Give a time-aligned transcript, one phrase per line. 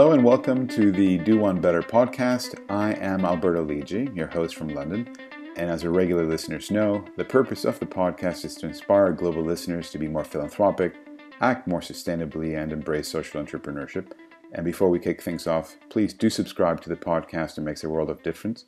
[0.00, 2.58] Hello and welcome to the Do One Better podcast.
[2.70, 5.14] I am Alberto Lidji, your host from London.
[5.56, 9.42] And as our regular listeners know, the purpose of the podcast is to inspire global
[9.42, 10.94] listeners to be more philanthropic,
[11.42, 14.12] act more sustainably, and embrace social entrepreneurship.
[14.52, 17.58] And before we kick things off, please do subscribe to the podcast.
[17.58, 18.64] It makes a world of difference.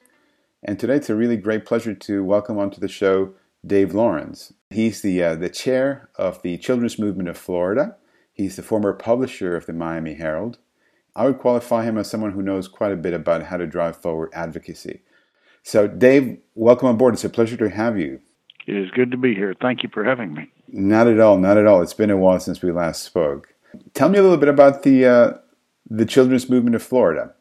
[0.62, 3.32] And today it's a really great pleasure to welcome onto the show
[3.66, 4.52] Dave Lawrence.
[4.68, 7.96] He's the, uh, the chair of the Children's Movement of Florida.
[8.34, 10.58] He's the former publisher of the Miami Herald.
[11.14, 13.96] I would qualify him as someone who knows quite a bit about how to drive
[13.96, 15.00] forward advocacy.
[15.62, 17.14] So, Dave, welcome on board.
[17.14, 18.20] It's a pleasure to have you.
[18.66, 19.54] It is good to be here.
[19.60, 20.50] Thank you for having me.
[20.68, 21.36] Not at all.
[21.36, 21.82] Not at all.
[21.82, 23.48] It's been a while since we last spoke.
[23.94, 25.32] Tell me a little bit about the uh,
[25.88, 27.32] the children's movement of Florida.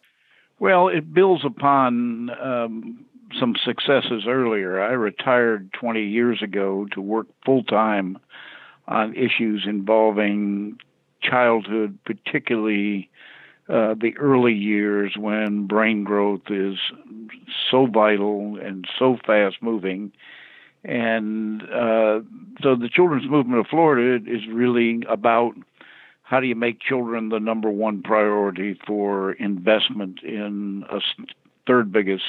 [0.59, 3.05] Well, it builds upon um,
[3.39, 4.81] some successes earlier.
[4.81, 8.17] I retired 20 years ago to work full time
[8.88, 10.77] on issues involving
[11.22, 13.09] childhood, particularly
[13.72, 16.77] uh, the early years when brain growth is
[17.69, 20.11] so vital and so fast moving.
[20.83, 22.19] And uh,
[22.61, 25.53] so the Children's Movement of Florida is really about
[26.23, 30.99] how do you make children the number one priority for investment in a
[31.66, 32.25] third biggest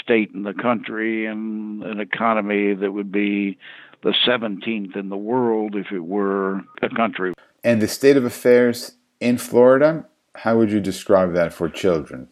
[0.00, 3.58] state in the country and an economy that would be
[4.04, 7.34] the 17th in the world if it were a country.
[7.64, 12.28] And the state of affairs in Florida how would you describe that for children?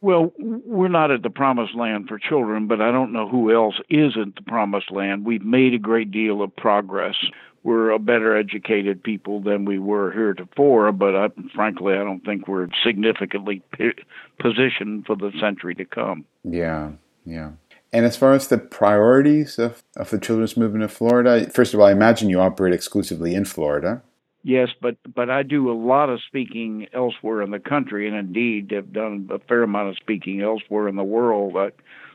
[0.00, 3.76] Well, we're not at the promised land for children, but I don't know who else
[3.88, 5.24] is at the promised land.
[5.24, 7.16] We've made a great deal of progress.
[7.64, 12.46] We're a better educated people than we were heretofore, but I, frankly, I don't think
[12.46, 13.90] we're significantly p-
[14.38, 16.24] positioned for the century to come.
[16.44, 16.92] Yeah,
[17.24, 17.52] yeah.
[17.92, 21.80] And as far as the priorities of, of the children's movement of Florida, first of
[21.80, 24.02] all, I imagine you operate exclusively in Florida.
[24.46, 28.70] Yes, but but I do a lot of speaking elsewhere in the country, and indeed
[28.70, 31.56] have done a fair amount of speaking elsewhere in the world.
[31.56, 31.72] I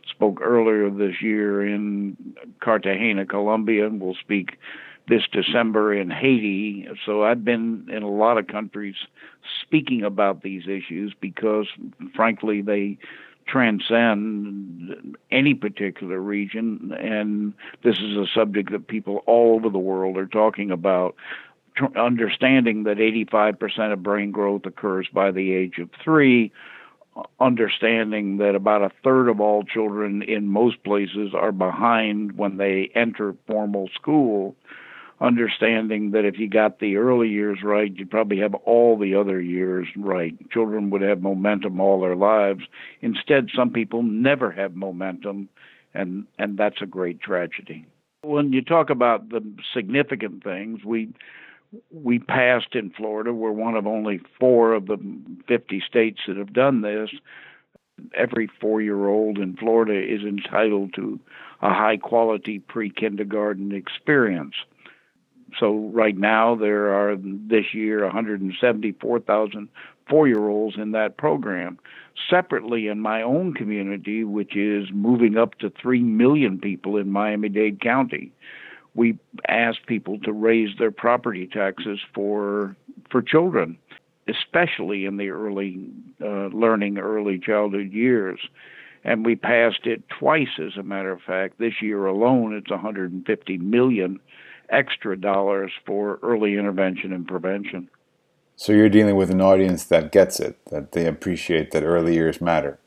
[0.09, 2.15] spoke earlier this year in
[2.61, 4.57] Cartagena, Colombia, and will speak
[5.09, 6.87] this December in Haiti.
[7.05, 8.95] So I've been in a lot of countries
[9.61, 11.67] speaking about these issues because,
[12.15, 12.97] frankly, they
[13.45, 17.53] transcend any particular region, and
[17.83, 21.15] this is a subject that people all over the world are talking about
[21.95, 26.51] understanding that 85% of brain growth occurs by the age of three,
[27.39, 32.89] understanding that about a third of all children in most places are behind when they
[32.95, 34.55] enter formal school,
[35.19, 39.41] understanding that if you got the early years right, you'd probably have all the other
[39.41, 40.35] years right.
[40.51, 42.61] Children would have momentum all their lives.
[43.01, 45.49] Instead, some people never have momentum,
[45.93, 47.85] and, and that's a great tragedy.
[48.23, 49.41] When you talk about the
[49.73, 51.09] significant things, we
[51.91, 53.33] we passed in Florida.
[53.33, 54.97] We're one of only four of the
[55.47, 57.09] 50 states that have done this.
[58.15, 61.19] Every four year old in Florida is entitled to
[61.61, 64.55] a high quality pre kindergarten experience.
[65.59, 69.67] So, right now, there are this year 174,000
[70.11, 71.79] four year olds in that program.
[72.29, 77.49] Separately, in my own community, which is moving up to 3 million people in Miami
[77.49, 78.31] Dade County,
[78.93, 82.75] we ask people to raise their property taxes for
[83.09, 83.77] for children,
[84.27, 85.89] especially in the early
[86.21, 88.39] uh, learning, early childhood years.
[89.03, 91.57] And we passed it twice, as a matter of fact.
[91.57, 94.19] This year alone, it's 150 million
[94.69, 97.89] extra dollars for early intervention and prevention.
[98.55, 102.39] So you're dealing with an audience that gets it, that they appreciate that early years
[102.39, 102.79] matter.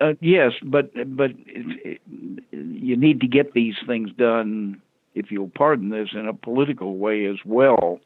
[0.00, 4.82] Uh, yes, but but it, it, you need to get these things done
[5.14, 8.00] if you'll pardon this, in a political way as well.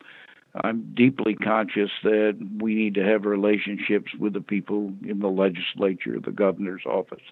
[0.65, 6.19] I'm deeply conscious that we need to have relationships with the people in the legislature,
[6.19, 7.23] the governor's office,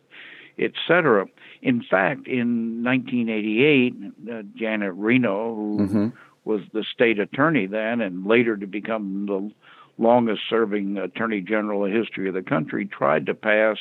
[0.59, 1.27] etc.
[1.63, 3.95] In fact, in 1988,
[4.31, 6.09] uh, Janet Reno, who mm-hmm.
[6.45, 9.51] was the state attorney then and later to become the
[9.99, 13.79] longest serving attorney general in the history of the country, tried to pass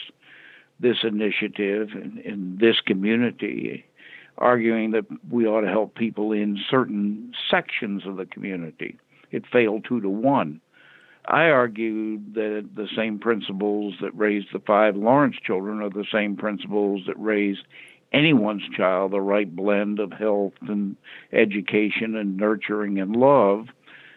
[0.79, 3.85] this initiative in, in this community
[4.37, 8.97] arguing that we ought to help people in certain sections of the community.
[9.31, 10.61] It failed two to one.
[11.27, 16.35] I argued that the same principles that raised the five Lawrence children are the same
[16.35, 17.57] principles that raise
[18.13, 20.95] anyone's child the right blend of health and
[21.33, 23.67] education and nurturing and love.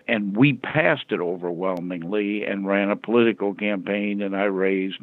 [0.06, 5.00] And we passed it overwhelmingly and ran a political campaign, and I raised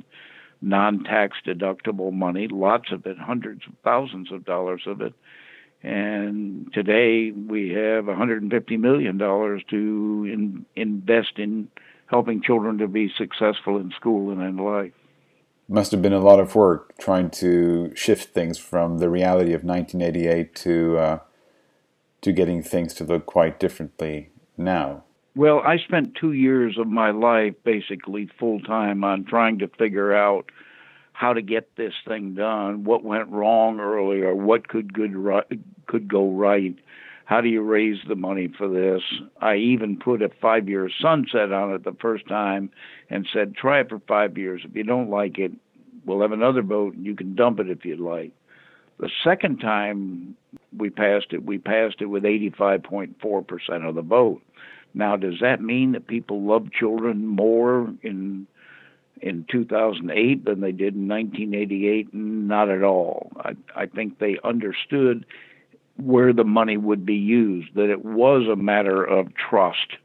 [0.65, 5.13] non tax deductible money, lots of it, hundreds of thousands of dollars of it.
[5.83, 11.69] And today we have $150 million to in, invest in
[12.07, 14.93] helping children to be successful in school and in life.
[15.67, 19.63] Must have been a lot of work trying to shift things from the reality of
[19.63, 21.19] 1988 to uh,
[22.21, 25.04] to getting things to look quite differently now.
[25.35, 30.15] Well, I spent two years of my life basically full time on trying to figure
[30.15, 30.49] out
[31.11, 35.13] how to get this thing done, what went wrong earlier, what could good
[35.87, 36.75] could go right,
[37.25, 39.01] how do you raise the money for this?
[39.41, 42.69] I even put a five year sunset on it the first time
[43.09, 44.61] and said, try it for five years.
[44.63, 45.51] If you don't like it,
[46.05, 48.31] we'll have another vote and you can dump it if you'd like.
[48.99, 50.37] The second time
[50.77, 54.41] we passed it, we passed it with 85.4% of the vote.
[54.95, 58.47] Now, does that mean that people love children more in
[59.21, 62.13] in 2008 than they did in 1988?
[62.13, 63.31] Not at all.
[63.37, 65.25] I, I think they understood
[65.97, 69.97] where the money would be used, that it was a matter of trust.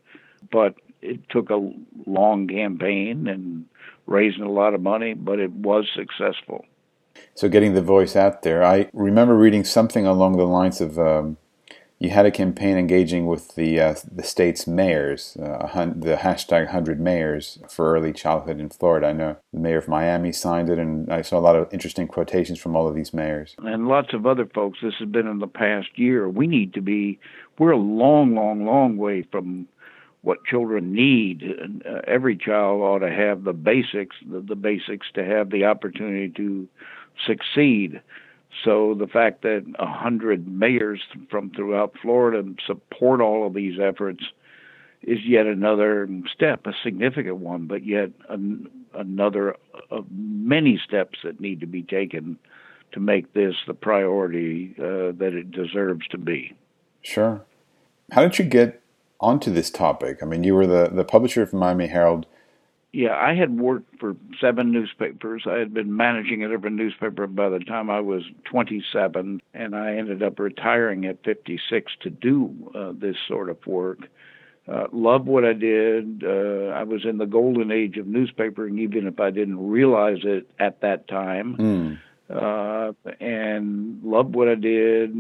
[0.51, 1.73] But it took a
[2.07, 3.67] long campaign and
[4.07, 6.65] raising a lot of money, but it was successful.
[7.35, 11.37] So, getting the voice out there, I remember reading something along the lines of um,
[12.01, 16.99] you had a campaign engaging with the uh, the state's mayors, uh, the hashtag 100
[16.99, 19.09] mayors for early childhood in Florida.
[19.09, 22.09] I know the mayor of Miami signed it, and I saw a lot of interesting
[22.09, 23.55] quotations from all of these mayors.
[23.59, 24.79] And lots of other folks.
[24.83, 26.27] This has been in the past year.
[26.27, 27.21] We need to be,
[27.59, 29.69] we're a long, long, long way from
[30.23, 31.45] what children need.
[31.87, 36.31] Uh, every child ought to have the basics, the, the basics to have the opportunity
[36.31, 36.67] to
[37.27, 38.01] succeed.
[38.65, 41.01] So the fact that a hundred mayors
[41.31, 44.25] from throughout Florida support all of these efforts
[45.03, 49.57] is yet another step, a significant one, but yet an, another
[49.91, 52.39] of many steps that need to be taken
[52.93, 56.55] to make this the priority uh, that it deserves to be.
[57.03, 57.45] Sure.
[58.13, 58.83] How did you get
[59.21, 60.23] onto this topic?
[60.23, 62.27] I mean, you were the, the publisher of Miami Herald
[62.93, 65.45] yeah, I had worked for seven newspapers.
[65.47, 69.95] I had been managing a different newspaper by the time I was 27, and I
[69.95, 74.09] ended up retiring at 56 to do uh, this sort of work.
[74.67, 76.25] Uh, loved what I did.
[76.25, 80.51] Uh, I was in the golden age of newspapering, even if I didn't realize it
[80.59, 81.57] at that time.
[81.57, 81.99] Mm.
[82.29, 85.11] Uh, and loved what I did.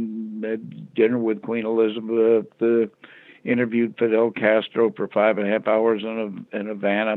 [0.43, 2.47] Had dinner with Queen Elizabeth.
[2.61, 2.87] Uh,
[3.45, 7.17] interviewed Fidel Castro for five and a half hours in a in Havana.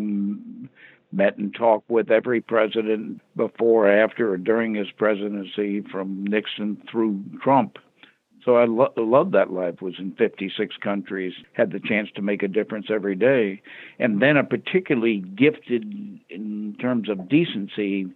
[1.12, 7.24] Met and talked with every president before, after, or during his presidency, from Nixon through
[7.40, 7.78] Trump.
[8.44, 9.80] So I lo- loved that life.
[9.80, 13.62] Was in 56 countries, had the chance to make a difference every day,
[14.00, 18.08] and then a particularly gifted in terms of decency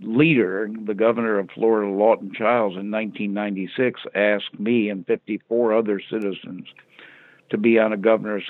[0.00, 6.66] leader, the governor of Florida, Lawton Chiles, in 1996, asked me and 54 other citizens
[7.52, 8.48] to be on a governor's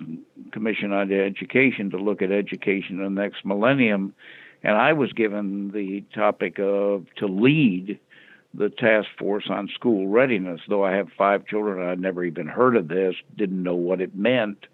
[0.53, 4.15] commission on education to look at education in the next millennium.
[4.63, 7.99] And I was given the topic of to lead
[8.55, 10.61] the task force on school readiness.
[10.69, 14.15] Though I have five children, I'd never even heard of this, didn't know what it
[14.15, 14.67] meant,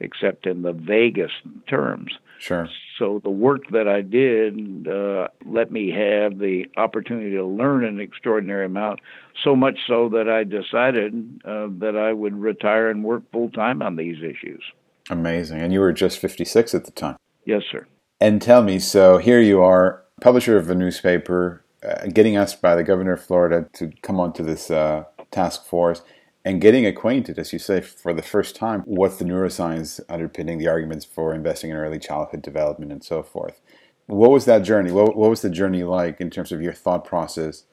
[0.00, 1.34] except in the vaguest
[1.68, 2.12] terms.
[2.38, 2.68] Sure.
[2.98, 8.00] So the work that I did uh, let me have the opportunity to learn an
[8.00, 9.00] extraordinary amount.
[9.42, 13.82] So much so that I decided uh, that I would retire and work full time
[13.82, 14.62] on these issues.
[15.10, 15.60] Amazing.
[15.60, 17.16] And you were just 56 at the time.
[17.44, 17.86] Yes, sir.
[18.20, 22.74] And tell me, so here you are, publisher of a newspaper, uh, getting asked by
[22.74, 26.02] the governor of Florida to come onto this uh, task force
[26.46, 30.68] and getting acquainted, as you say, for the first time, what's the neuroscience underpinning the
[30.68, 33.60] arguments for investing in early childhood development and so forth.
[34.06, 34.92] What was that journey?
[34.92, 37.64] What, what was the journey like in terms of your thought process?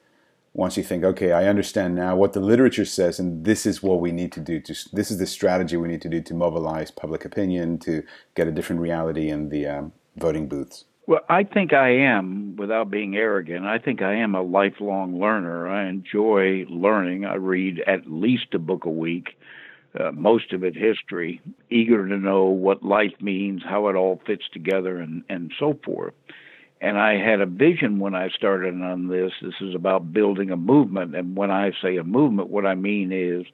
[0.54, 4.00] Once you think, okay, I understand now what the literature says, and this is what
[4.00, 4.58] we need to do.
[4.58, 8.02] To, this is the strategy we need to do to mobilize public opinion, to
[8.34, 10.84] get a different reality in the um, voting booths.
[11.06, 15.68] Well, I think I am, without being arrogant, I think I am a lifelong learner.
[15.68, 17.26] I enjoy learning.
[17.26, 19.36] I read at least a book a week,
[20.00, 24.44] uh, most of it history, eager to know what life means, how it all fits
[24.52, 26.14] together, and, and so forth.
[26.80, 29.32] And I had a vision when I started on this.
[29.42, 31.14] This is about building a movement.
[31.14, 33.44] And when I say a movement, what I mean is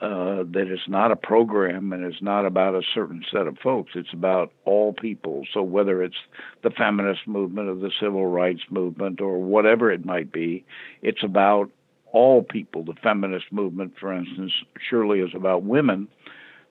[0.00, 3.92] uh, that it's not a program and it's not about a certain set of folks.
[3.94, 5.44] It's about all people.
[5.52, 6.16] So whether it's
[6.62, 10.64] the feminist movement or the civil rights movement or whatever it might be,
[11.02, 11.70] it's about
[12.12, 12.84] all people.
[12.84, 14.52] The feminist movement, for instance,
[14.88, 16.08] surely is about women,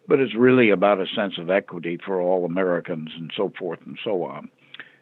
[0.07, 3.97] but it's really about a sense of equity for all Americans and so forth and
[4.03, 4.49] so on.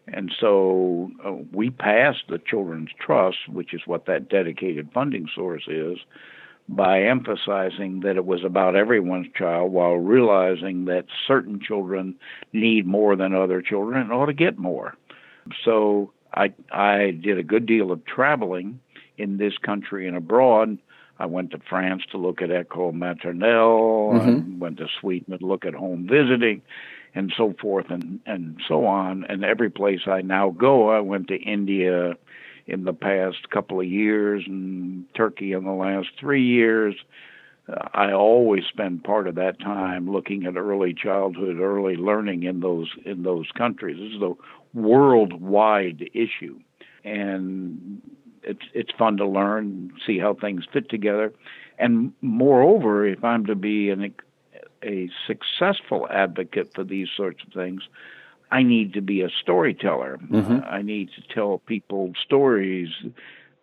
[0.08, 5.64] And so uh, we passed the Children's Trust, which is what that dedicated funding source
[5.68, 6.00] is
[6.70, 12.16] by emphasizing that it was about everyone's child while realizing that certain children
[12.54, 14.96] need more than other children and ought to get more.
[15.66, 18.80] So I I did a good deal of traveling
[19.18, 20.78] in this country and abroad.
[21.20, 24.60] I went to France to look at École Maternelle, mm-hmm.
[24.60, 26.64] went to Sweden to look at home visiting,
[27.14, 29.26] and so forth and, and so on.
[29.30, 32.16] And every place I now go, I went to India
[32.68, 36.96] in the past couple of years and Turkey in the last three years.
[37.94, 42.90] I always spend part of that time looking at early childhood, early learning in those
[43.06, 43.98] in those countries.
[43.98, 44.34] This is a
[44.78, 46.60] worldwide issue,
[47.04, 48.02] and
[48.44, 51.34] it's it's fun to learn, see how things fit together,
[51.78, 54.14] and moreover, if I'm to be an
[54.84, 57.84] a successful advocate for these sorts of things,
[58.52, 60.20] I need to be a storyteller.
[60.22, 60.54] Mm-hmm.
[60.54, 62.90] Uh, I need to tell people stories,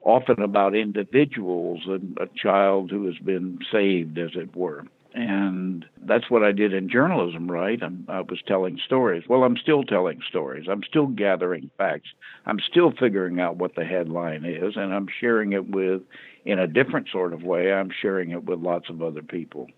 [0.02, 4.84] often about individuals and a child who has been saved, as it were.
[5.14, 7.82] And that's what I did in journalism, right?
[7.82, 9.24] I'm, i was telling stories.
[9.28, 10.66] Well, I'm still telling stories.
[10.70, 12.08] I'm still gathering facts.
[12.46, 16.02] I'm still figuring out what the headline is, and I'm sharing it with,
[16.44, 19.68] in a different sort of way, I'm sharing it with lots of other people.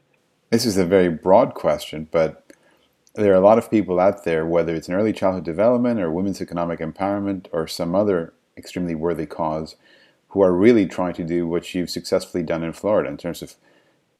[0.50, 2.44] This is a very broad question, but
[3.14, 6.10] there are a lot of people out there, whether it's in early childhood development or
[6.10, 9.76] women's economic empowerment or some other extremely worthy cause,
[10.28, 13.54] who are really trying to do what you've successfully done in Florida in terms of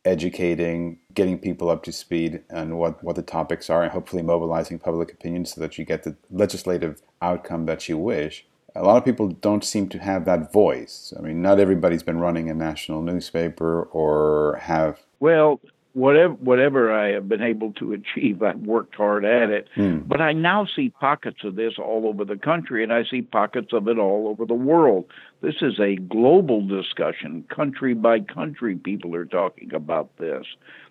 [0.05, 4.79] educating, getting people up to speed on what, what the topics are, and hopefully mobilizing
[4.79, 8.47] public opinion so that you get the legislative outcome that you wish.
[8.75, 11.13] A lot of people don't seem to have that voice.
[11.19, 15.01] I mean, not everybody's been running a national newspaper or have.
[15.19, 15.61] Well,
[15.93, 19.69] whatever whatever I have been able to achieve, I've worked hard at it.
[19.77, 20.07] Mm.
[20.07, 23.73] But I now see pockets of this all over the country, and I see pockets
[23.73, 25.07] of it all over the world.
[25.43, 28.77] This is a global discussion, country by country.
[28.77, 30.47] People are talking about this.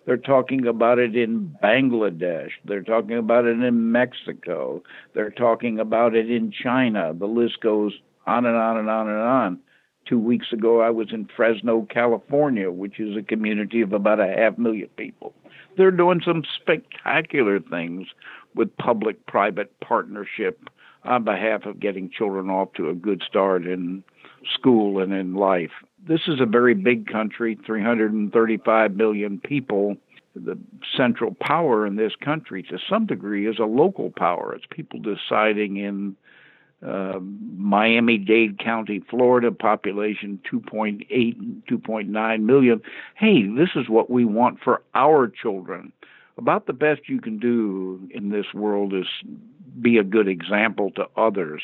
[0.06, 2.50] They're talking about it in Bangladesh.
[2.64, 4.82] They're talking about it in Mexico.
[5.14, 7.14] They're talking about it in China.
[7.14, 7.92] The list goes
[8.26, 9.60] on and on and on and on
[10.10, 14.26] two weeks ago, I was in Fresno, California, which is a community of about a
[14.26, 15.32] half million people.
[15.76, 18.08] They're doing some spectacular things
[18.56, 20.68] with public private partnership
[21.04, 24.02] on behalf of getting children off to a good start in
[24.52, 25.70] school and in life.
[26.06, 29.96] This is a very big country, 335 million people.
[30.34, 30.58] The
[30.96, 34.54] central power in this country, to some degree, is a local power.
[34.54, 36.16] It's people deciding in
[36.86, 42.80] uh, Miami Dade County, Florida, population 2.8, 2.9 million.
[43.16, 45.92] Hey, this is what we want for our children.
[46.38, 49.06] About the best you can do in this world is
[49.80, 51.62] be a good example to others.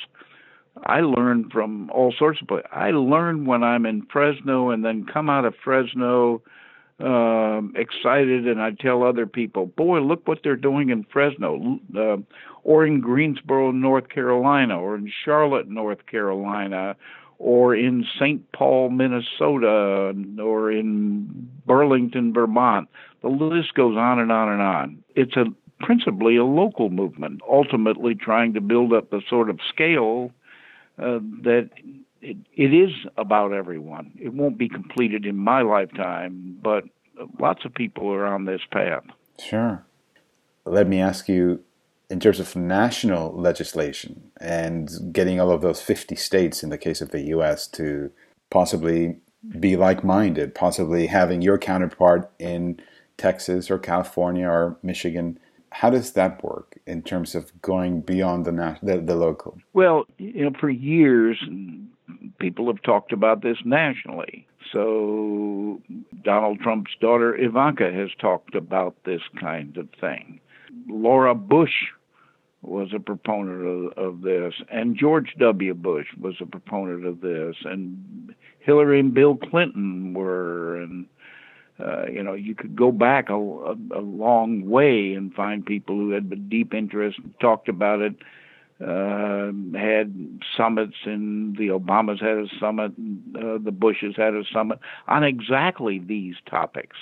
[0.84, 2.68] I learn from all sorts of places.
[2.70, 6.42] I learn when I'm in Fresno and then come out of Fresno
[6.98, 12.16] um, excited, and I tell other people, "Boy, look what they're doing in Fresno, uh,
[12.64, 16.96] or in Greensboro, North Carolina, or in Charlotte, North Carolina,
[17.38, 18.50] or in St.
[18.52, 22.88] Paul, Minnesota, or in Burlington, Vermont."
[23.20, 25.04] The list goes on and on and on.
[25.14, 25.46] It's a
[25.80, 30.30] principally a local movement, ultimately trying to build up the sort of scale
[30.98, 31.68] uh, that
[32.22, 34.12] it, it is about everyone.
[34.20, 36.84] It won't be completed in my lifetime, but
[37.38, 39.04] lots of people are on this path.
[39.38, 39.84] Sure.
[40.64, 41.60] Let me ask you
[42.08, 47.00] in terms of national legislation and getting all of those 50 states in the case
[47.00, 48.10] of the US to
[48.50, 49.16] possibly
[49.58, 52.80] be like minded, possibly having your counterpart in
[53.16, 55.38] Texas or California or Michigan.
[55.70, 59.58] How does that work in terms of going beyond the, the, the local?
[59.72, 61.42] Well, you know, for years,
[62.38, 64.46] people have talked about this nationally.
[64.72, 65.80] So
[66.24, 70.40] Donald Trump's daughter Ivanka has talked about this kind of thing.
[70.88, 71.86] Laura Bush
[72.62, 73.64] was a proponent
[73.96, 75.74] of, of this, and George W.
[75.74, 81.06] Bush was a proponent of this, and Hillary and Bill Clinton were, and
[81.78, 85.94] uh, you know, you could go back a, a, a long way and find people
[85.94, 88.14] who had a deep interest, and talked about it
[88.80, 92.92] uh, had summits, and the Obamas had a summit,
[93.34, 94.78] uh, the Bushes had a summit
[95.08, 96.96] on exactly these topics.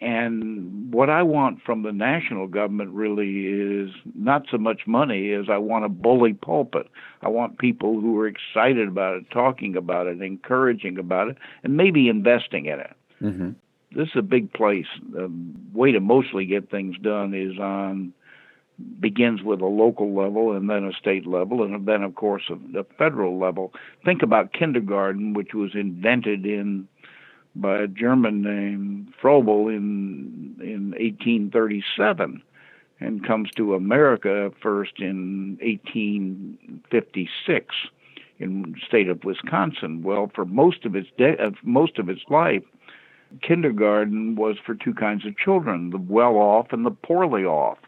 [0.00, 5.44] And what I want from the national government really is not so much money as
[5.48, 6.88] I want a bully pulpit.
[7.22, 11.76] I want people who are excited about it, talking about it, encouraging about it, and
[11.76, 12.96] maybe investing in it.
[13.22, 13.50] Mm-hmm.
[13.94, 14.86] This is a big place.
[15.12, 15.30] The
[15.72, 18.12] way to mostly get things done is on
[19.00, 22.84] begins with a local level and then a state level and then of course a,
[22.98, 23.72] federal level
[24.04, 26.88] think about kindergarten which was invented in
[27.54, 32.42] by a German named Froebel in in 1837
[33.00, 37.74] and comes to America first in 1856
[38.38, 40.02] in the state of Wisconsin.
[40.02, 42.62] Well, for most of its de- most of its life,
[43.42, 47.78] kindergarten was for two kinds of children: the well-off and the poorly off.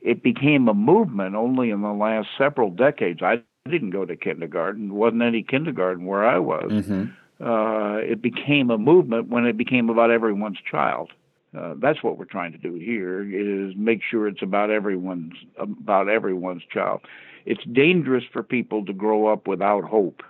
[0.00, 3.20] It became a movement only in the last several decades.
[3.22, 4.88] I didn't go to kindergarten.
[4.88, 6.70] There wasn't any kindergarten where I was.
[6.70, 7.44] Mm-hmm.
[7.44, 11.10] Uh, it became a movement when it became about everyone's child.
[11.56, 16.08] Uh, that's what we're trying to do here is make sure it's about everyone's about
[16.08, 17.00] everyone's child.
[17.46, 20.22] It's dangerous for people to grow up without hope.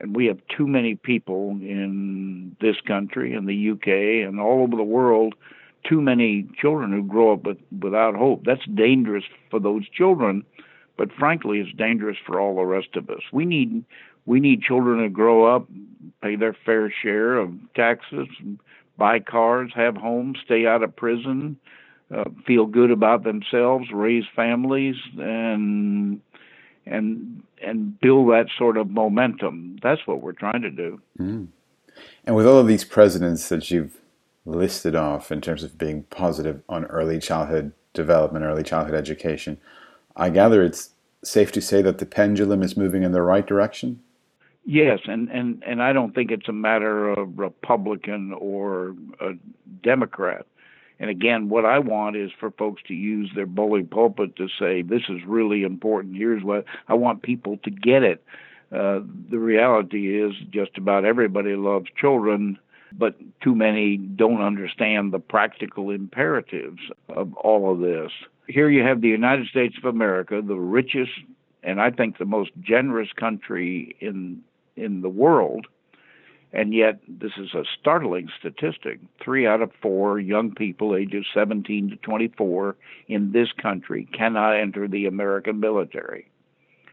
[0.00, 4.76] And we have too many people in this country, in the UK, and all over
[4.76, 5.34] the world,
[5.88, 8.42] too many children who grow up with, without hope.
[8.44, 10.44] That's dangerous for those children,
[10.96, 13.20] but frankly, it's dangerous for all the rest of us.
[13.32, 13.84] We need
[14.26, 15.68] we need children to grow up,
[16.22, 18.26] pay their fair share of taxes,
[18.96, 21.58] buy cars, have homes, stay out of prison,
[22.14, 26.20] uh, feel good about themselves, raise families, and
[26.86, 29.76] and and build that sort of momentum.
[29.82, 31.00] That's what we're trying to do.
[31.18, 31.48] Mm.
[32.24, 33.98] And with all of these presidents that you've
[34.44, 39.58] listed off in terms of being positive on early childhood development, early childhood education,
[40.16, 40.90] I gather it's
[41.22, 44.00] safe to say that the pendulum is moving in the right direction.
[44.66, 49.32] Yes, and, and, and I don't think it's a matter of Republican or a
[49.82, 50.46] Democrat.
[50.98, 54.82] And again, what I want is for folks to use their bully pulpit to say,
[54.82, 56.16] this is really important.
[56.16, 58.24] Here's what I want people to get it.
[58.72, 62.58] Uh, the reality is, just about everybody loves children,
[62.96, 68.12] but too many don't understand the practical imperatives of all of this.
[68.46, 71.10] Here you have the United States of America, the richest
[71.64, 74.42] and I think the most generous country in
[74.76, 75.66] in the world.
[76.52, 79.00] And yet, this is a startling statistic.
[79.20, 82.76] Three out of four young people ages 17 to 24
[83.08, 86.30] in this country cannot enter the American military,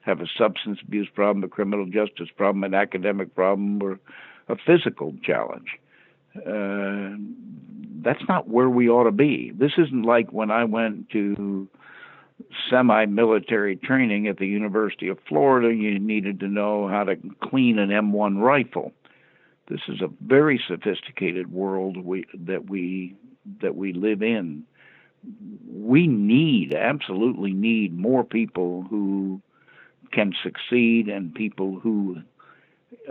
[0.01, 3.99] have a substance abuse problem, a criminal justice problem, an academic problem, or
[4.47, 5.77] a physical challenge.
[6.35, 7.17] Uh,
[8.03, 9.51] that's not where we ought to be.
[9.55, 11.67] This isn't like when I went to
[12.69, 17.79] semi military training at the University of Florida, you needed to know how to clean
[17.79, 18.91] an M1 rifle.
[19.67, 23.15] This is a very sophisticated world we, that we
[23.61, 24.63] that we live in.
[25.67, 29.41] We need absolutely need more people who
[30.11, 32.17] can succeed and people who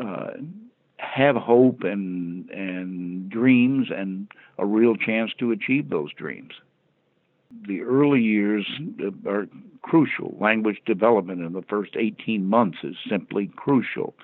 [0.01, 0.33] uh,
[1.01, 6.53] have hope and and dreams and a real chance to achieve those dreams
[7.67, 8.67] the early years
[9.27, 9.47] are
[9.83, 10.37] crucial.
[10.41, 14.15] Language development in the first 18 months is simply crucial.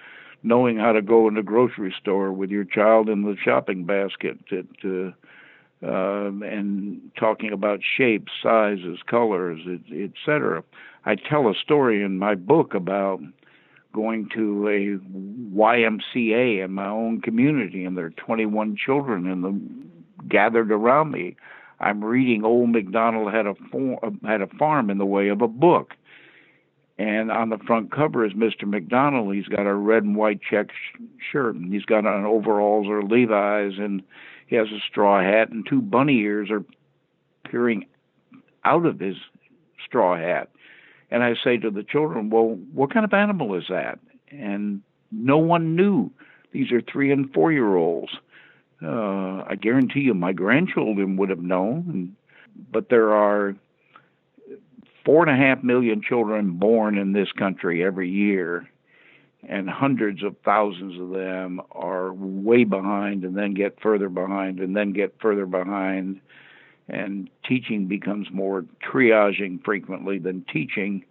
[0.42, 4.38] Knowing how to go in the grocery store with your child in the shopping basket
[4.48, 5.12] to,
[5.82, 9.60] um, and talking about shapes, sizes, colors,
[9.92, 10.62] etc.
[11.04, 13.20] I tell a story in my book about
[13.96, 20.28] going to a YMCA in my own community, and there are 21 children in the
[20.28, 21.34] gathered around me.
[21.80, 23.54] I'm reading Old MacDonald had a
[24.26, 25.94] had a farm in the way of a book,
[26.98, 28.66] and on the front cover is Mr.
[28.66, 29.34] MacDonald.
[29.34, 31.00] He's got a red and white check sh-
[31.32, 34.02] shirt, and he's got on overalls or Levi's, and
[34.46, 36.64] he has a straw hat, and two bunny ears are
[37.50, 37.86] peering
[38.64, 39.16] out of his
[39.84, 40.50] straw hat.
[41.10, 43.98] And I say to the children, "Well, what kind of animal is that?"
[44.30, 46.10] And no one knew.
[46.52, 48.12] These are three and four year olds.
[48.82, 52.16] Uh, I guarantee you, my grandchildren would have known.
[52.72, 53.54] But there are
[55.04, 58.68] four and a half million children born in this country every year,
[59.48, 64.76] and hundreds of thousands of them are way behind and then get further behind and
[64.76, 66.20] then get further behind.
[66.88, 71.04] And teaching becomes more triaging frequently than teaching.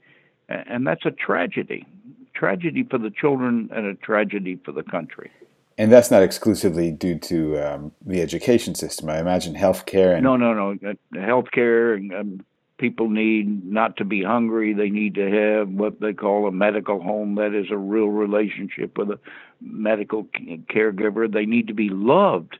[0.48, 1.86] And that's a tragedy.
[2.34, 5.32] Tragedy for the children and a tragedy for the country.
[5.78, 9.10] And that's not exclusively due to um, the education system.
[9.10, 10.72] I imagine healthcare and no, no, no.
[10.90, 12.46] Uh, healthcare and um,
[12.78, 14.74] people need not to be hungry.
[14.74, 17.36] They need to have what they call a medical home.
[17.36, 19.20] That is a real relationship with a
[19.62, 20.26] medical
[20.74, 21.32] caregiver.
[21.32, 22.58] They need to be loved.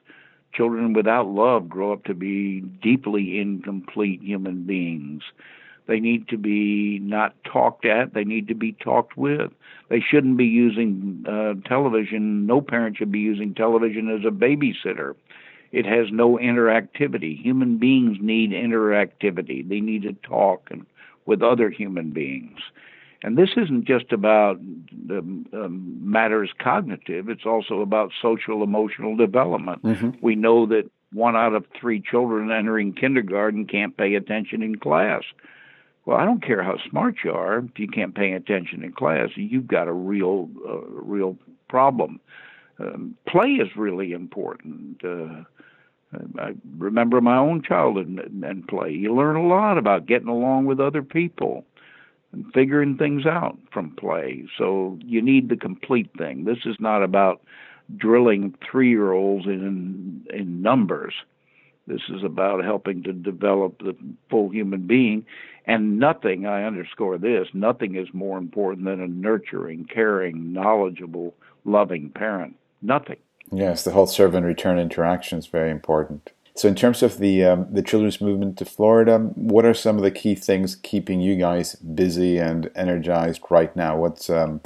[0.56, 5.24] Children without love grow up to be deeply incomplete human beings.
[5.88, 9.52] They need to be not talked at, they need to be talked with.
[9.90, 15.16] They shouldn't be using uh, television, no parent should be using television as a babysitter.
[15.72, 17.40] It has no interactivity.
[17.40, 20.86] Human beings need interactivity, they need to talk and,
[21.26, 22.60] with other human beings.
[23.26, 24.60] And this isn't just about
[25.08, 29.82] the um, matters cognitive, it's also about social emotional development.
[29.82, 30.10] Mm-hmm.
[30.22, 35.24] We know that one out of three children entering kindergarten can't pay attention in class.
[36.06, 37.58] Well, I don't care how smart you are.
[37.58, 41.36] If you can't pay attention in class, you've got a real, uh, real
[41.68, 42.20] problem.
[42.78, 45.04] Um, play is really important.
[45.04, 45.46] Uh,
[46.38, 48.92] I remember my own childhood and, and play.
[48.92, 51.66] You learn a lot about getting along with other people
[52.36, 54.46] and figuring things out from play.
[54.58, 56.44] So you need the complete thing.
[56.44, 57.42] This is not about
[57.98, 61.14] drilling three-year-olds in in numbers.
[61.88, 63.96] This is about helping to develop the
[64.30, 65.26] full human being.
[65.68, 72.10] And nothing, I underscore this, nothing is more important than a nurturing, caring, knowledgeable, loving
[72.10, 72.56] parent.
[72.82, 73.18] Nothing.
[73.52, 76.32] Yes, the whole serve and return interaction is very important.
[76.56, 80.04] So, in terms of the um, the children's movement to Florida, what are some of
[80.04, 83.98] the key things keeping you guys busy and energized right now?
[83.98, 84.62] What's um,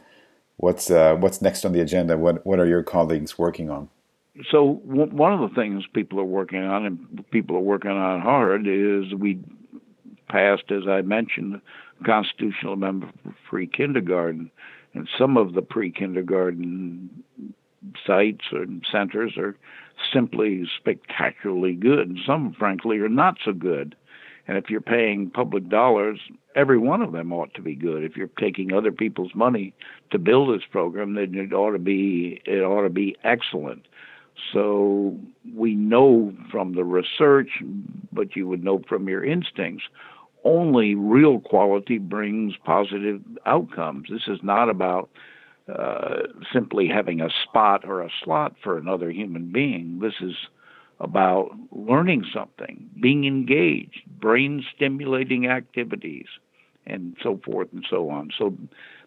[0.57, 2.15] what's uh, what's next on the agenda?
[2.15, 3.89] What what are your colleagues working on?
[4.51, 8.21] So, w- one of the things people are working on, and people are working on
[8.21, 9.39] hard, is we
[10.29, 11.59] passed, as I mentioned,
[11.99, 14.51] a constitutional amendment for free kindergarten,
[14.93, 17.23] and some of the pre kindergarten
[18.05, 19.55] sites and centers are
[20.13, 22.17] simply spectacularly good.
[22.25, 23.95] Some, frankly, are not so good.
[24.47, 26.19] And if you're paying public dollars,
[26.55, 28.03] every one of them ought to be good.
[28.03, 29.73] If you're taking other people's money
[30.11, 33.87] to build this program, then it ought to be it ought to be excellent.
[34.51, 35.17] So
[35.55, 37.49] we know from the research,
[38.11, 39.83] but you would know from your instincts,
[40.43, 44.07] only real quality brings positive outcomes.
[44.09, 45.09] This is not about
[45.77, 49.99] uh, simply having a spot or a slot for another human being.
[50.01, 50.35] This is
[50.99, 56.27] about learning something, being engaged, brain stimulating activities,
[56.85, 58.31] and so forth and so on.
[58.37, 58.55] So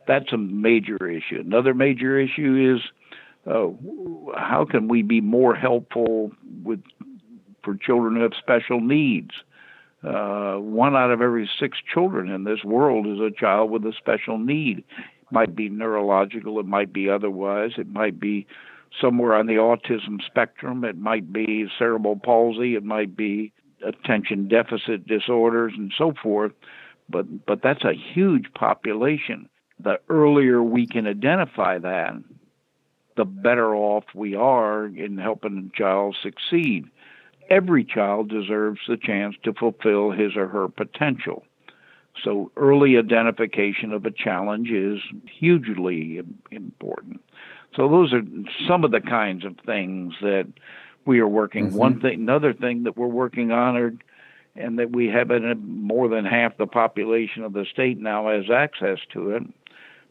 [0.07, 1.41] that's a major issue.
[1.41, 2.83] Another major issue is
[3.47, 3.69] uh,
[4.37, 6.33] how can we be more helpful
[6.65, 6.81] with
[7.65, 9.31] for children who have special needs?
[10.03, 13.93] Uh, one out of every six children in this world is a child with a
[13.99, 14.83] special need
[15.33, 18.47] might be neurological, it might be otherwise, it might be
[19.01, 23.53] somewhere on the autism spectrum, it might be cerebral palsy, it might be
[23.85, 26.53] attention deficit disorders and so forth.
[27.09, 29.49] But but that's a huge population.
[29.81, 32.15] The earlier we can identify that,
[33.17, 36.85] the better off we are in helping a child succeed.
[37.51, 41.45] Every child deserves the chance to fulfill his or her potential.
[42.23, 46.21] So early identification of a challenge is hugely
[46.51, 47.21] important.
[47.75, 48.23] So those are
[48.69, 50.47] some of the kinds of things that
[51.05, 51.69] we are working.
[51.69, 51.77] Mm-hmm.
[51.77, 53.93] One thing, another thing that we're working on, are,
[54.55, 58.51] and that we have in more than half the population of the state now has
[58.51, 59.43] access to it.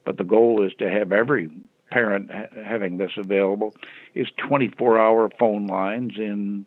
[0.03, 1.49] But the goal is to have every
[1.91, 2.31] parent
[2.65, 3.75] having this available.
[4.15, 6.65] Is 24-hour phone lines in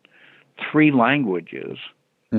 [0.71, 1.77] three languages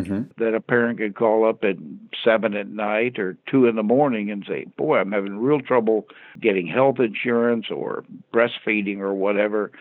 [0.03, 0.23] mm-hmm.
[0.39, 1.77] that a parent could call up at
[2.25, 6.07] seven at night or two in the morning and say, Boy, I'm having real trouble
[6.41, 9.73] getting health insurance or breastfeeding or whatever.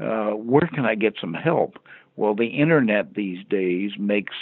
[0.00, 1.78] Uh, where can I get some help?
[2.16, 4.34] Well, the internet these days makes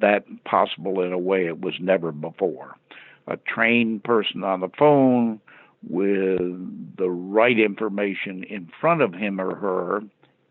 [0.00, 2.76] that possible in a way it was never before.
[3.26, 5.40] A trained person on the phone
[5.88, 10.02] with the right information in front of him or her,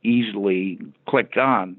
[0.04, 1.78] easily clicked on,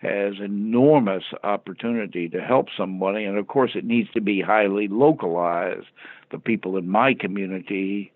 [0.00, 5.86] has enormous opportunity to help somebody, and of course, it needs to be highly localized.
[6.30, 8.12] The people in my community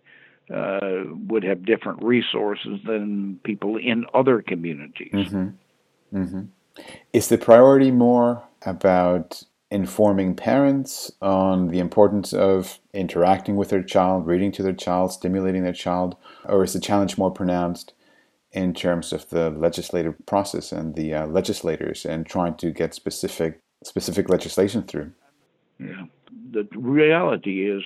[0.53, 5.13] uh, would have different resources than people in other communities.
[5.13, 6.17] Mm-hmm.
[6.17, 6.43] Mm-hmm.
[7.13, 14.27] Is the priority more about informing parents on the importance of interacting with their child,
[14.27, 17.93] reading to their child, stimulating their child, or is the challenge more pronounced
[18.55, 23.61] in terms of the legislative process and the uh, legislators and trying to get specific
[23.85, 25.11] specific legislation through.
[25.79, 26.05] Yeah,
[26.53, 27.83] the reality is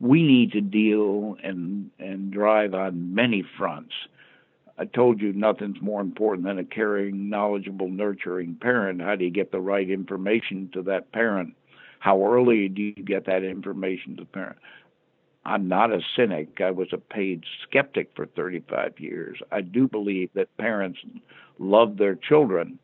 [0.00, 3.92] we need to deal and and drive on many fronts.
[4.76, 9.00] I told you nothing's more important than a caring, knowledgeable, nurturing parent.
[9.00, 11.54] How do you get the right information to that parent?
[12.00, 14.56] How early do you get that information to the parent?
[15.46, 16.60] I'm not a cynic.
[16.60, 19.38] I was a paid skeptic for 35 years.
[19.52, 21.00] I do believe that parents
[21.58, 22.78] love their children,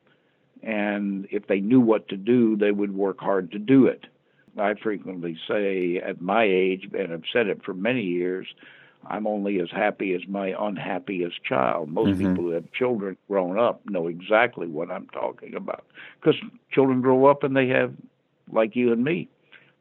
[0.62, 4.07] and if they knew what to do, they would work hard to do it.
[4.59, 8.46] I frequently say at my age, and I've said it for many years,
[9.07, 11.88] I'm only as happy as my unhappiest child.
[11.88, 12.31] Most mm-hmm.
[12.31, 15.87] people who have children grown up know exactly what I'm talking about
[16.20, 16.38] because
[16.70, 17.94] children grow up and they have,
[18.53, 19.29] like you and me,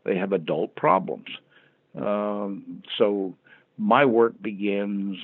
[0.06, 1.28] they have adult problems
[1.98, 3.36] Um, so
[3.78, 5.18] my work begins,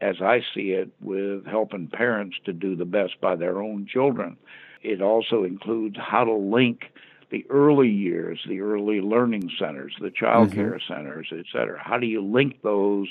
[0.00, 4.36] as I see it, with helping parents to do the best by their own children.
[4.82, 6.92] It also includes how to link
[7.30, 10.60] the early years, the early learning centers, the child mm-hmm.
[10.60, 11.80] care centers, et cetera.
[11.82, 13.08] How do you link those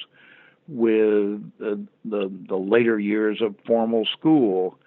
[0.68, 4.80] with the, the, the later years of formal school?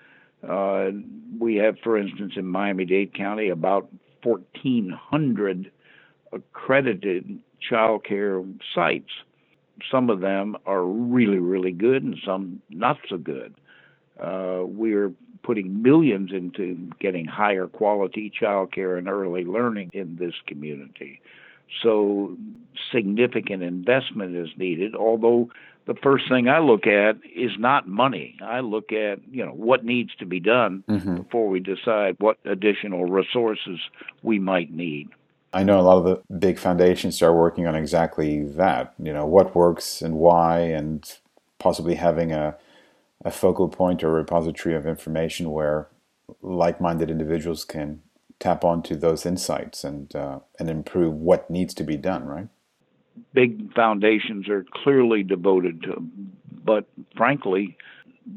[0.48, 0.90] Uh,
[1.38, 3.88] we have, for instance, in Miami Dade County, about
[4.22, 5.70] 1,400
[6.32, 8.42] accredited child care
[8.74, 9.10] sites.
[9.90, 13.54] Some of them are really, really good, and some not so good.
[14.20, 20.34] Uh, we're putting millions into getting higher quality child care and early learning in this
[20.46, 21.20] community.
[21.82, 22.36] So
[22.92, 25.50] significant investment is needed, although
[25.86, 28.36] the first thing I look at is not money.
[28.42, 31.16] I look at, you know, what needs to be done mm-hmm.
[31.16, 33.78] before we decide what additional resources
[34.22, 35.08] we might need.
[35.52, 39.26] I know a lot of the big foundations are working on exactly that, you know,
[39.26, 41.18] what works and why and
[41.58, 42.56] possibly having a
[43.24, 45.88] a focal point or repository of information where
[46.40, 48.00] like-minded individuals can
[48.38, 52.26] tap onto those insights and uh, and improve what needs to be done.
[52.26, 52.48] Right.
[53.32, 56.06] Big foundations are clearly devoted to,
[56.64, 57.76] but frankly,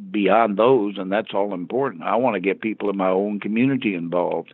[0.10, 2.04] beyond those, and that's all important.
[2.04, 4.54] I want to get people in my own community involved.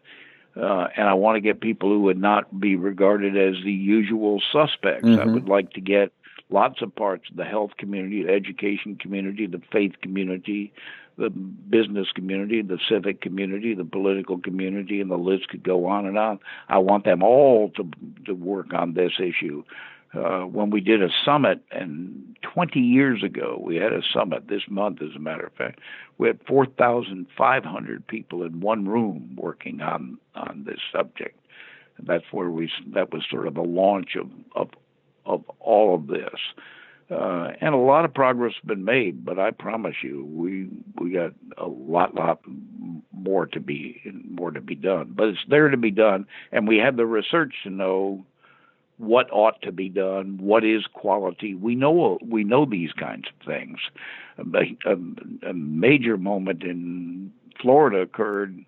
[0.60, 4.42] Uh, and I want to get people who would not be regarded as the usual
[4.52, 5.06] suspects.
[5.06, 5.22] Mm-hmm.
[5.22, 6.12] I would like to get
[6.50, 10.74] lots of parts of the health community, the education community, the faith community,
[11.18, 16.06] the business community, the civic community, the political community, and the list could go on
[16.06, 16.40] and on.
[16.70, 17.90] I want them all to
[18.26, 19.64] to work on this issue.
[20.14, 24.64] Uh, when we did a summit, and 20 years ago, we had a summit this
[24.70, 25.80] month, as a matter of fact.
[26.18, 31.40] We had 4,500 people in one room working on on this subject.
[31.98, 34.70] And that's where we that was sort of the launch of of
[35.26, 36.40] of all of this.
[37.10, 40.68] Uh, and a lot of progress has been made, but I promise you, we
[41.02, 42.42] we got a lot, lot
[43.14, 45.14] more to be more to be done.
[45.16, 48.26] But it's there to be done, and we have the research to know
[48.98, 51.54] what ought to be done, what is quality.
[51.54, 53.78] We know we know these kinds of things.
[54.38, 57.32] A, a, a major moment in
[57.62, 58.64] Florida occurred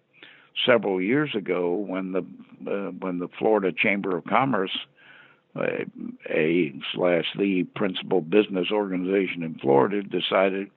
[0.66, 2.26] several years ago when the
[2.70, 4.78] uh, when the Florida Chamber of Commerce
[5.56, 5.86] a,
[6.30, 10.70] a slash the principal business organization in Florida decided,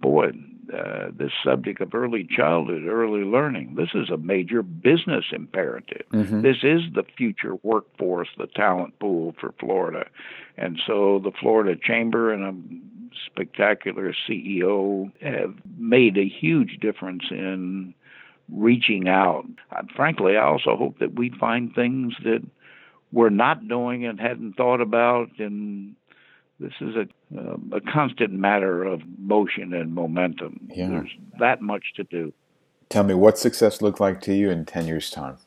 [0.00, 0.30] boy,
[0.74, 6.04] uh, this subject of early childhood, early learning, this is a major business imperative.
[6.12, 6.42] Mm-hmm.
[6.42, 10.06] This is the future workforce, the talent pool for Florida.
[10.56, 17.94] And so the Florida Chamber and a spectacular CEO have made a huge difference in
[18.52, 19.44] reaching out.
[19.94, 22.42] Frankly, I also hope that we find things that
[23.12, 25.30] we're not doing and hadn't thought about.
[25.38, 25.94] And
[26.58, 30.68] this is a, uh, a constant matter of motion and momentum.
[30.70, 30.88] Yeah.
[30.88, 32.32] There's that much to do.
[32.88, 35.38] Tell me, what success looked like to you in 10 years' time?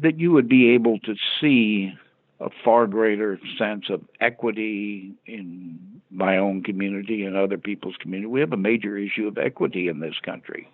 [0.00, 1.92] That you would be able to see
[2.38, 5.78] a far greater sense of equity in
[6.10, 8.28] my own community and other people's community.
[8.28, 10.68] We have a major issue of equity in this country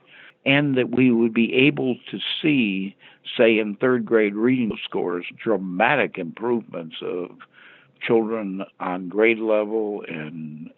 [0.44, 2.96] and that we would be able to see,
[3.36, 7.30] say, in third grade reading scores, dramatic improvements of
[8.06, 10.70] children on grade level and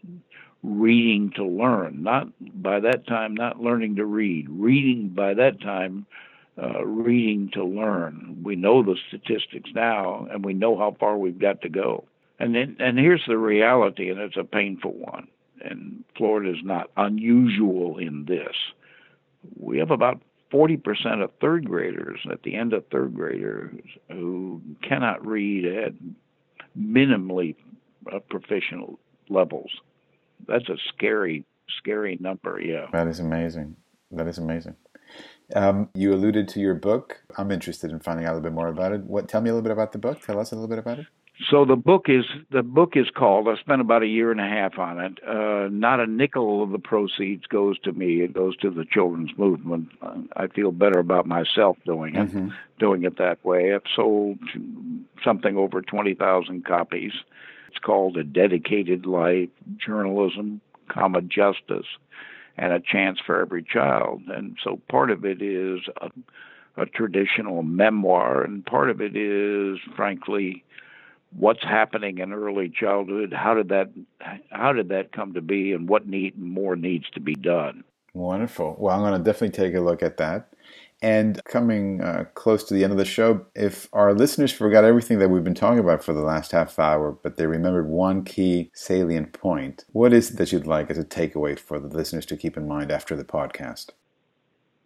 [0.62, 2.02] reading to learn.
[2.02, 2.28] Not
[2.62, 6.06] by that time, not learning to read, reading by that time,
[6.60, 8.40] uh, reading to learn.
[8.42, 12.04] We know the statistics now, and we know how far we've got to go.
[12.38, 15.28] And then, and here's the reality, and it's a painful one.
[15.60, 18.54] And Florida is not unusual in this
[19.58, 20.20] we have about
[20.52, 25.92] 40% of third graders at the end of third graders who cannot read at
[26.78, 27.56] minimally
[28.12, 29.70] uh, proficient levels.
[30.46, 31.44] That's a scary,
[31.78, 32.60] scary number.
[32.60, 32.86] Yeah.
[32.92, 33.76] That is amazing.
[34.10, 34.76] That is amazing.
[35.54, 37.22] Um, you alluded to your book.
[37.36, 39.02] I'm interested in finding out a little bit more about it.
[39.02, 39.28] What?
[39.28, 40.22] Tell me a little bit about the book.
[40.22, 41.06] Tell us a little bit about it.
[41.50, 43.48] So the book is the book is called.
[43.48, 45.18] I spent about a year and a half on it.
[45.26, 48.20] Uh, not a nickel of the proceeds goes to me.
[48.20, 49.88] It goes to the children's movement.
[50.36, 52.50] I feel better about myself doing it, mm-hmm.
[52.78, 53.74] doing it that way.
[53.74, 54.38] I've sold
[55.24, 57.12] something over twenty thousand copies.
[57.68, 61.86] It's called a dedicated life, journalism, comma justice,
[62.56, 64.22] and a chance for every child.
[64.28, 66.10] And so part of it is a,
[66.76, 70.62] a traditional memoir, and part of it is, frankly
[71.36, 73.90] what's happening in early childhood how did that
[74.50, 77.84] how did that come to be and what need more needs to be done?
[78.12, 78.76] Wonderful.
[78.78, 80.50] Well i'm going to definitely take a look at that.
[81.02, 85.18] And coming uh, close to the end of the show, if our listeners forgot everything
[85.18, 88.70] that we've been talking about for the last half hour, but they remembered one key
[88.72, 92.38] salient point, what is it that you'd like as a takeaway for the listeners to
[92.38, 93.90] keep in mind after the podcast?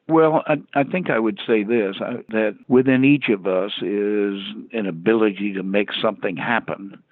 [0.08, 4.40] Well, I, I, think I would say this uh, that within each of us is
[4.72, 7.02] an ability to make something happen.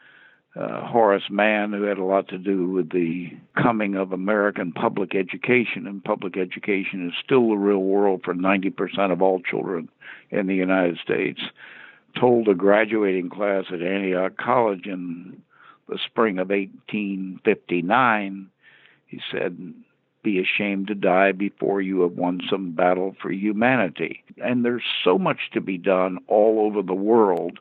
[0.58, 3.30] Uh, Horace Mann, who had a lot to do with the
[3.62, 9.12] coming of American public education, and public education is still the real world for 90%
[9.12, 9.90] of all children
[10.30, 11.42] in the United States,
[12.18, 15.42] told a graduating class at Antioch College in
[15.90, 18.48] the spring of 1859,
[19.06, 19.74] he said,
[20.26, 24.24] be ashamed to die before you have won some battle for humanity.
[24.42, 27.58] And there's so much to be done all over the world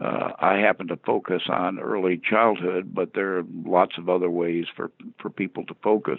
[0.00, 4.66] uh, I happen to focus on early childhood, but there are lots of other ways
[4.74, 6.18] for for people to focus.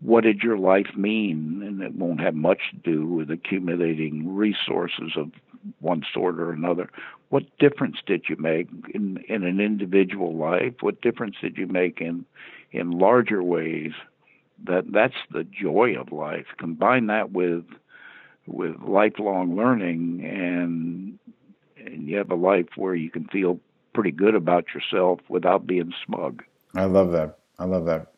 [0.00, 1.62] What did your life mean?
[1.64, 5.32] And it won't have much to do with accumulating resources of
[5.80, 6.90] one sort or another.
[7.30, 10.74] What difference did you make in in an individual life?
[10.80, 12.24] What difference did you make in
[12.72, 13.92] in larger ways?
[14.64, 16.46] That that's the joy of life.
[16.58, 17.64] Combine that with
[18.46, 21.18] with lifelong learning and
[21.76, 23.60] and you have a life where you can feel
[23.92, 26.42] pretty good about yourself without being smug.
[26.74, 27.38] I love that.
[27.58, 28.12] I love that.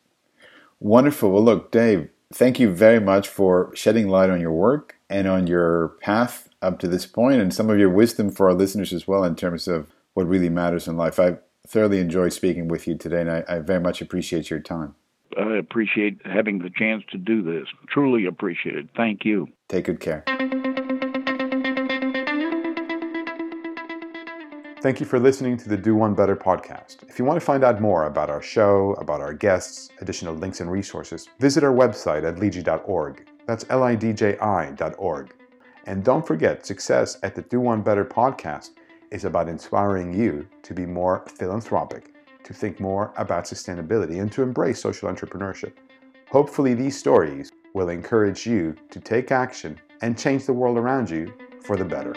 [0.80, 1.30] Wonderful.
[1.30, 5.46] Well, look, Dave, thank you very much for shedding light on your work and on
[5.46, 9.06] your path up to this point and some of your wisdom for our listeners as
[9.06, 11.18] well in terms of what really matters in life.
[11.18, 14.94] I've thoroughly enjoyed speaking with you today and I, I very much appreciate your time.
[15.38, 17.68] I appreciate having the chance to do this.
[17.88, 18.88] Truly appreciate it.
[18.96, 19.48] Thank you.
[19.68, 20.24] Take good care.
[24.80, 27.02] Thank you for listening to the Do One Better podcast.
[27.08, 30.60] If you want to find out more about our show, about our guests, additional links
[30.60, 33.28] and resources, visit our website at lidji.org.
[33.46, 35.34] That's L I D J I.org.
[35.86, 38.70] And don't forget, success at the Do One Better podcast
[39.10, 42.12] is about inspiring you to be more philanthropic,
[42.46, 45.72] to think more about sustainability, and to embrace social entrepreneurship.
[46.30, 51.32] Hopefully, these stories will encourage you to take action and change the world around you
[51.60, 52.14] for the better.